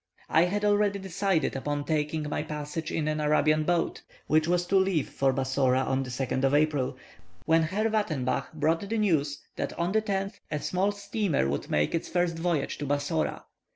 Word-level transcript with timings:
I 0.29 0.45
had 0.45 0.65
already 0.65 0.97
decided 0.97 1.55
upon 1.55 1.83
taking 1.83 2.27
my 2.27 2.41
passage 2.41 2.91
in 2.91 3.07
an 3.07 3.19
Arabian 3.19 3.65
boat, 3.65 4.01
which 4.25 4.47
was 4.47 4.65
to 4.65 4.75
leave 4.77 5.07
for 5.09 5.31
Bassora 5.31 5.83
on 5.85 6.01
the 6.01 6.09
2nd 6.09 6.43
of 6.43 6.55
April, 6.55 6.97
when 7.45 7.61
Herr 7.61 7.87
Wattenbach 7.87 8.51
brought 8.51 8.81
the 8.89 8.97
news 8.97 9.43
that 9.57 9.77
on 9.77 9.91
the 9.91 10.01
10th 10.01 10.39
a 10.49 10.59
small 10.59 10.91
steamer 10.91 11.47
would 11.47 11.69
make 11.69 11.93
its 11.93 12.09
first 12.09 12.39
voyage 12.39 12.79
to 12.79 12.85
Bassora. 12.87 13.43